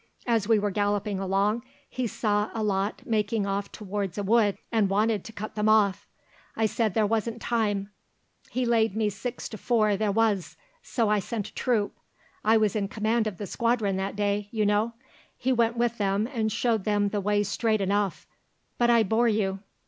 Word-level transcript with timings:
As 0.25 0.47
we 0.47 0.57
were 0.57 0.71
galloping 0.71 1.19
along, 1.19 1.61
he 1.87 2.07
saw 2.07 2.49
a 2.55 2.63
lot 2.63 3.03
making 3.05 3.45
off 3.45 3.71
towards 3.71 4.17
a 4.17 4.23
wood, 4.23 4.57
and 4.71 4.89
wanted 4.89 5.23
to 5.23 5.31
cut 5.31 5.53
them 5.53 5.69
off. 5.69 6.07
I 6.55 6.65
said 6.65 6.95
there 6.95 7.05
wasn't 7.05 7.39
time; 7.39 7.91
he 8.49 8.65
laid 8.65 8.95
me 8.95 9.11
six 9.11 9.47
to 9.49 9.59
four 9.59 9.95
there 9.95 10.11
was, 10.11 10.57
so 10.81 11.07
I 11.09 11.19
sent 11.19 11.49
a 11.49 11.53
troop, 11.53 11.93
I 12.43 12.57
was 12.57 12.75
in 12.75 12.87
command 12.87 13.27
of 13.27 13.37
the 13.37 13.45
squadron 13.45 13.95
that 13.97 14.15
day 14.15 14.47
you 14.49 14.65
know. 14.65 14.93
He 15.37 15.53
went 15.53 15.77
with 15.77 15.99
them 15.99 16.25
and 16.33 16.51
showed 16.51 16.83
them 16.83 17.09
the 17.09 17.21
way 17.21 17.43
straight 17.43 17.79
enough, 17.79 18.25
but 18.79 18.89
I 18.89 19.03
bore 19.03 19.27
you?" 19.27 19.59